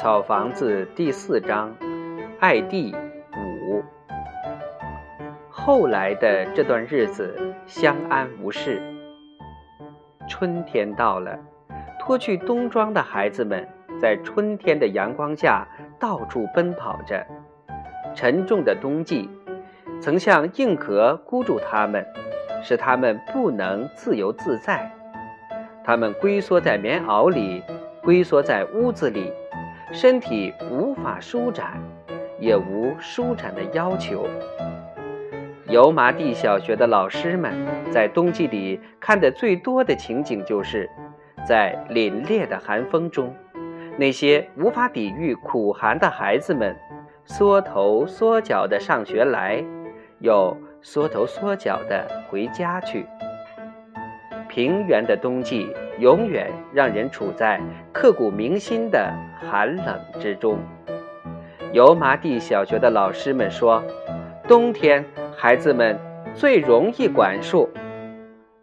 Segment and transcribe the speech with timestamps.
[0.00, 1.76] 草房子第四章，
[2.38, 2.96] 爱第
[3.36, 3.84] 五。
[5.50, 8.80] 后来的这段日子相安无事。
[10.26, 11.38] 春天到了，
[11.98, 13.68] 脱去冬装的孩子们
[14.00, 15.68] 在春天的阳光下
[15.98, 17.22] 到处奔跑着。
[18.14, 19.28] 沉重的冬季
[20.00, 22.02] 曾像硬壳箍住他们，
[22.62, 24.90] 使他们不能自由自在。
[25.84, 27.62] 他们龟缩在棉袄里，
[28.02, 29.30] 龟缩在屋子里。
[29.92, 31.82] 身体无法舒展，
[32.38, 34.26] 也无舒展的要求。
[35.66, 37.52] 油麻地小学的老师们
[37.90, 40.88] 在冬季里看的最多的情景，就是
[41.46, 43.34] 在凛冽的寒风中，
[43.98, 46.76] 那些无法抵御苦寒的孩子们
[47.24, 49.64] 缩头缩脚的上学来，
[50.20, 53.06] 又缩头缩脚的回家去。
[54.50, 57.60] 平原的冬季永远让人处在
[57.92, 59.14] 刻骨铭心的
[59.48, 60.58] 寒冷之中。
[61.72, 63.80] 油麻地小学的老师们说，
[64.48, 65.04] 冬天
[65.36, 65.96] 孩子们
[66.34, 67.70] 最容易管束，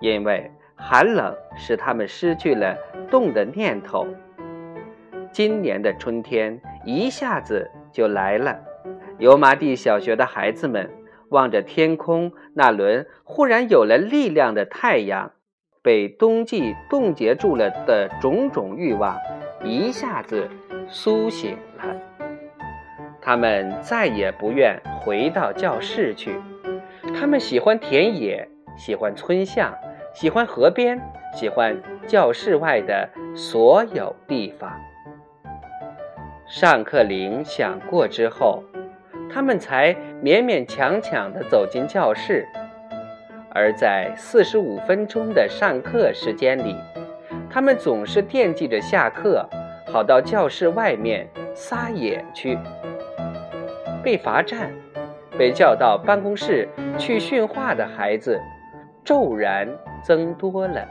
[0.00, 2.76] 因为寒冷使他们失去了
[3.08, 4.08] 动的念头。
[5.30, 8.58] 今年的春天一下子就来了，
[9.18, 10.90] 油麻地小学的孩子们
[11.28, 15.30] 望着天空那轮忽然有了力量的太阳。
[15.86, 19.16] 被冬季冻结住了的种种欲望，
[19.62, 20.50] 一下子
[20.88, 21.96] 苏醒了。
[23.22, 26.40] 他们再也不愿回到教室去。
[27.14, 29.72] 他们喜欢田野，喜欢村巷，
[30.12, 31.00] 喜欢河边，
[31.32, 34.68] 喜欢教室外的所有地方。
[36.48, 38.64] 上课铃响过之后，
[39.32, 42.44] 他们才勉勉强强地走进教室。
[43.56, 46.76] 而在四十五分钟的上课时间里，
[47.48, 49.48] 他们总是惦记着下课，
[49.86, 52.58] 好到教室外面撒野去。
[54.04, 54.70] 被罚站、
[55.38, 56.68] 被叫到办公室
[56.98, 58.38] 去训话的孩子，
[59.02, 59.66] 骤然
[60.04, 60.86] 增多了。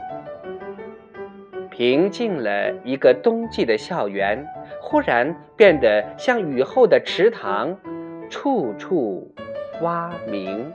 [1.70, 4.44] 平静了一个冬季的校园，
[4.80, 7.78] 忽然变得像雨后的池塘，
[8.28, 9.32] 处处
[9.82, 10.72] 蛙鸣。